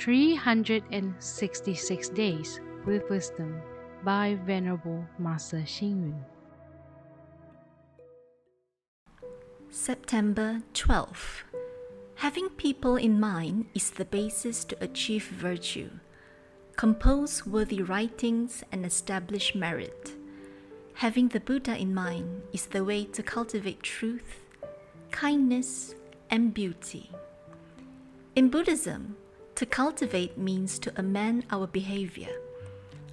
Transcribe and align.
366 0.00 2.08
Days 2.08 2.60
with 2.86 3.08
Wisdom 3.10 3.60
by 4.02 4.38
Venerable 4.46 5.04
Master 5.18 5.58
Hsing 5.58 6.00
Yun. 6.00 6.24
September 9.68 10.62
12th. 10.72 11.42
Having 12.14 12.48
people 12.56 12.96
in 12.96 13.20
mind 13.20 13.66
is 13.74 13.90
the 13.90 14.06
basis 14.06 14.64
to 14.64 14.82
achieve 14.82 15.26
virtue, 15.26 15.90
compose 16.76 17.44
worthy 17.44 17.82
writings, 17.82 18.64
and 18.72 18.86
establish 18.86 19.54
merit. 19.54 20.14
Having 20.94 21.28
the 21.28 21.40
Buddha 21.40 21.76
in 21.76 21.92
mind 21.92 22.40
is 22.54 22.64
the 22.64 22.84
way 22.84 23.04
to 23.04 23.22
cultivate 23.22 23.82
truth, 23.82 24.46
kindness, 25.10 25.94
and 26.30 26.54
beauty. 26.54 27.10
In 28.34 28.48
Buddhism, 28.48 29.18
to 29.54 29.66
cultivate 29.66 30.38
means 30.38 30.78
to 30.78 30.92
amend 30.96 31.44
our 31.50 31.66
behavior. 31.66 32.34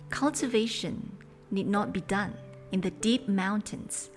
Cultivation 0.09 1.17
need 1.51 1.67
not 1.67 1.93
be 1.93 2.01
done 2.01 2.33
in 2.71 2.81
the 2.81 2.91
deep 2.91 3.27
mountains, 3.27 4.09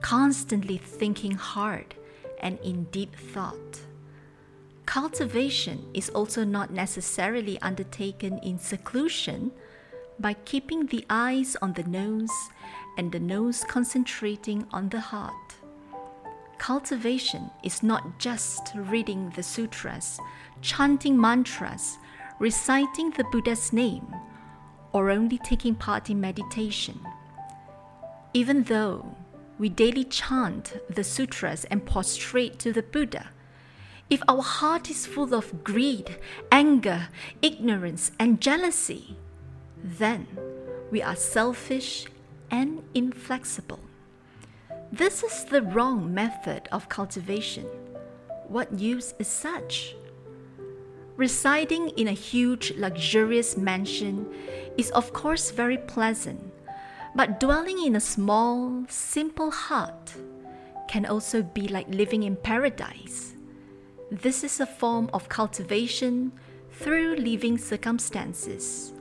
constantly 0.00 0.78
thinking 0.78 1.32
hard 1.32 1.94
and 2.40 2.58
in 2.60 2.84
deep 2.84 3.14
thought. 3.16 3.80
Cultivation 4.86 5.86
is 5.94 6.10
also 6.10 6.44
not 6.44 6.70
necessarily 6.70 7.60
undertaken 7.62 8.38
in 8.38 8.58
seclusion 8.58 9.52
by 10.18 10.34
keeping 10.34 10.86
the 10.86 11.04
eyes 11.08 11.56
on 11.62 11.72
the 11.72 11.84
nose 11.84 12.30
and 12.98 13.10
the 13.10 13.20
nose 13.20 13.64
concentrating 13.64 14.66
on 14.72 14.88
the 14.88 15.00
heart. 15.00 15.61
Cultivation 16.62 17.50
is 17.64 17.82
not 17.82 18.20
just 18.20 18.70
reading 18.76 19.30
the 19.34 19.42
sutras, 19.42 20.20
chanting 20.60 21.20
mantras, 21.20 21.98
reciting 22.38 23.10
the 23.10 23.24
Buddha's 23.32 23.72
name, 23.72 24.06
or 24.92 25.10
only 25.10 25.38
taking 25.38 25.74
part 25.74 26.08
in 26.08 26.20
meditation. 26.20 27.00
Even 28.32 28.62
though 28.62 29.16
we 29.58 29.70
daily 29.70 30.04
chant 30.04 30.76
the 30.88 31.02
sutras 31.02 31.64
and 31.64 31.84
prostrate 31.84 32.60
to 32.60 32.72
the 32.72 32.84
Buddha, 32.84 33.30
if 34.08 34.22
our 34.28 34.42
heart 34.42 34.88
is 34.88 35.04
full 35.04 35.34
of 35.34 35.64
greed, 35.64 36.16
anger, 36.52 37.08
ignorance, 37.42 38.12
and 38.20 38.40
jealousy, 38.40 39.16
then 39.82 40.28
we 40.92 41.02
are 41.02 41.16
selfish 41.16 42.06
and 42.52 42.84
inflexible. 42.94 43.80
This 44.92 45.22
is 45.22 45.44
the 45.44 45.62
wrong 45.62 46.12
method 46.12 46.68
of 46.70 46.90
cultivation. 46.90 47.64
What 48.46 48.78
use 48.78 49.14
is 49.18 49.26
such? 49.26 49.96
Residing 51.16 51.88
in 51.96 52.08
a 52.08 52.12
huge, 52.12 52.74
luxurious 52.76 53.56
mansion 53.56 54.26
is, 54.76 54.90
of 54.90 55.14
course, 55.14 55.50
very 55.50 55.78
pleasant, 55.78 56.52
but 57.16 57.40
dwelling 57.40 57.82
in 57.82 57.96
a 57.96 58.00
small, 58.00 58.84
simple 58.90 59.50
hut 59.50 60.12
can 60.88 61.06
also 61.06 61.42
be 61.42 61.68
like 61.68 61.88
living 61.88 62.24
in 62.24 62.36
paradise. 62.36 63.32
This 64.10 64.44
is 64.44 64.60
a 64.60 64.66
form 64.66 65.08
of 65.14 65.30
cultivation 65.30 66.32
through 66.70 67.16
living 67.16 67.56
circumstances. 67.56 68.92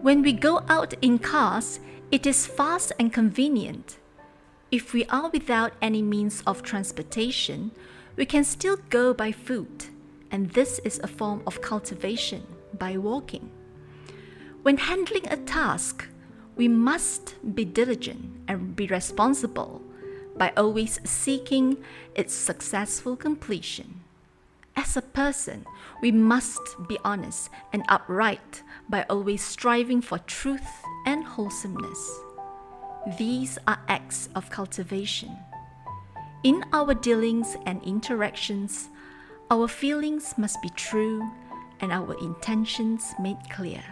When 0.00 0.22
we 0.22 0.32
go 0.32 0.62
out 0.68 0.94
in 1.02 1.18
cars, 1.18 1.80
it 2.12 2.24
is 2.24 2.46
fast 2.46 2.92
and 3.00 3.12
convenient 3.12 3.98
if 4.70 4.92
we 4.92 5.04
are 5.06 5.30
without 5.30 5.72
any 5.80 6.02
means 6.02 6.42
of 6.46 6.62
transportation, 6.62 7.70
we 8.16 8.26
can 8.26 8.44
still 8.44 8.78
go 8.90 9.14
by 9.14 9.32
foot, 9.32 9.88
and 10.30 10.50
this 10.50 10.78
is 10.80 10.98
a 10.98 11.06
form 11.06 11.42
of 11.46 11.62
cultivation 11.62 12.42
by 12.76 12.98
walking. 12.98 13.50
When 14.62 14.76
handling 14.76 15.26
a 15.28 15.36
task, 15.36 16.06
we 16.56 16.68
must 16.68 17.36
be 17.54 17.64
diligent 17.64 18.40
and 18.46 18.76
be 18.76 18.86
responsible 18.86 19.80
by 20.36 20.52
always 20.56 21.00
seeking 21.04 21.78
its 22.14 22.34
successful 22.34 23.16
completion. 23.16 24.00
As 24.76 24.96
a 24.96 25.02
person, 25.02 25.64
we 26.02 26.12
must 26.12 26.60
be 26.86 26.98
honest 27.04 27.50
and 27.72 27.84
upright 27.88 28.62
by 28.88 29.06
always 29.08 29.42
striving 29.42 30.02
for 30.02 30.18
truth 30.18 30.82
and 31.06 31.24
wholesomeness. 31.24 32.27
These 33.16 33.58
are 33.66 33.78
acts 33.88 34.28
of 34.34 34.50
cultivation. 34.50 35.34
In 36.44 36.62
our 36.74 36.92
dealings 36.92 37.56
and 37.64 37.82
interactions, 37.82 38.90
our 39.50 39.66
feelings 39.66 40.34
must 40.36 40.60
be 40.60 40.68
true 40.76 41.26
and 41.80 41.90
our 41.90 42.12
intentions 42.20 43.14
made 43.18 43.38
clear. 43.48 43.82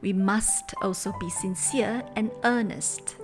We 0.00 0.12
must 0.12 0.74
also 0.82 1.14
be 1.20 1.30
sincere 1.30 2.02
and 2.16 2.32
earnest. 2.42 3.14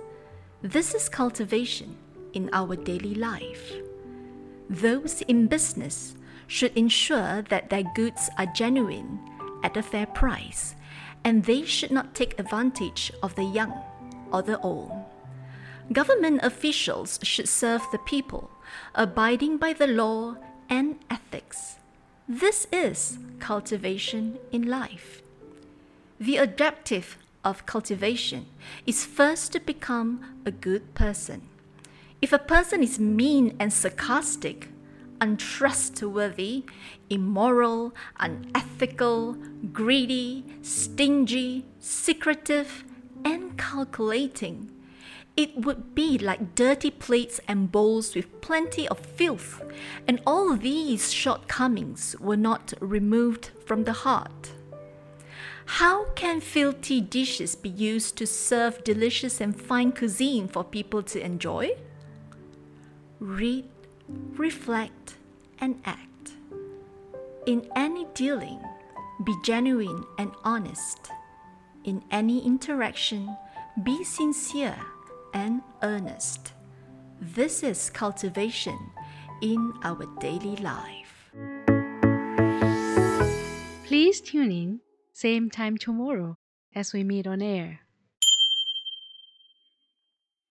This 0.61 0.95
is 0.95 1.09
cultivation 1.09 1.97
in 2.31 2.49
our 2.53 2.77
daily 2.77 3.15
life. 3.15 3.73
Those 4.69 5.23
in 5.23 5.47
business 5.47 6.15
should 6.47 6.71
ensure 6.77 7.41
that 7.49 7.69
their 7.69 7.83
goods 7.95 8.29
are 8.37 8.45
genuine 8.45 9.19
at 9.61 9.75
a 9.75 9.83
fair 9.83 10.05
price, 10.05 10.75
and 11.25 11.43
they 11.43 11.65
should 11.65 11.91
not 11.91 12.15
take 12.15 12.39
advantage 12.39 13.11
of 13.21 13.35
the 13.35 13.43
young 13.43 13.73
or 14.31 14.41
the 14.41 14.59
old. 14.59 14.91
Government 15.91 16.39
officials 16.43 17.19
should 17.23 17.49
serve 17.49 17.81
the 17.91 17.97
people, 17.99 18.49
abiding 18.95 19.57
by 19.57 19.73
the 19.73 19.87
law 19.87 20.37
and 20.69 20.99
ethics. 21.09 21.77
This 22.27 22.65
is 22.71 23.17
cultivation 23.39 24.37
in 24.51 24.67
life. 24.67 25.21
The 26.19 26.37
objective 26.37 27.17
of 27.43 27.65
cultivation 27.65 28.45
is 28.85 29.05
first 29.05 29.51
to 29.53 29.59
become 29.59 30.23
a 30.45 30.51
good 30.51 30.93
person. 30.93 31.41
If 32.21 32.31
a 32.31 32.39
person 32.39 32.83
is 32.83 32.99
mean 32.99 33.55
and 33.59 33.73
sarcastic, 33.73 34.69
untrustworthy, 35.19 36.63
immoral, 37.09 37.93
unethical, 38.19 39.33
greedy, 39.73 40.45
stingy, 40.61 41.65
secretive, 41.79 42.85
and 43.23 43.57
calculating, 43.57 44.69
it 45.37 45.55
would 45.57 45.95
be 45.95 46.17
like 46.17 46.55
dirty 46.55 46.91
plates 46.91 47.39
and 47.47 47.71
bowls 47.71 48.15
with 48.15 48.41
plenty 48.41 48.87
of 48.87 48.99
filth, 48.99 49.61
and 50.07 50.21
all 50.27 50.55
these 50.57 51.11
shortcomings 51.11 52.15
were 52.19 52.37
not 52.37 52.73
removed 52.79 53.51
from 53.65 53.85
the 53.85 53.93
heart. 53.93 54.51
How 55.65 56.05
can 56.15 56.41
filthy 56.41 56.99
dishes 56.99 57.55
be 57.55 57.69
used 57.69 58.17
to 58.17 58.27
serve 58.27 58.83
delicious 58.83 59.39
and 59.39 59.59
fine 59.59 59.93
cuisine 59.93 60.49
for 60.49 60.65
people 60.65 61.01
to 61.03 61.23
enjoy? 61.23 61.77
Read, 63.19 63.69
reflect, 64.35 65.15
and 65.59 65.79
act. 65.85 66.33
In 67.45 67.69
any 67.75 68.05
dealing, 68.13 68.59
be 69.23 69.33
genuine 69.43 70.03
and 70.17 70.31
honest. 70.43 71.09
In 71.83 72.03
any 72.11 72.45
interaction, 72.45 73.35
be 73.81 74.03
sincere 74.03 74.77
and 75.33 75.61
earnest. 75.81 76.53
This 77.19 77.63
is 77.63 77.89
cultivation 77.89 78.77
in 79.41 79.73
our 79.83 80.05
daily 80.19 80.57
life. 80.57 81.31
Please 83.85 84.21
tune 84.21 84.51
in, 84.51 84.81
same 85.11 85.49
time 85.49 85.77
tomorrow 85.77 86.37
as 86.75 86.93
we 86.93 87.03
meet 87.03 87.25
on 87.25 87.41
air. 87.41 87.79